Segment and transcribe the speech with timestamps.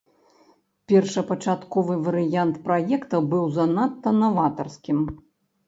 [0.91, 5.09] Першапачатковы варыянт праекта быў занадта наватарскім.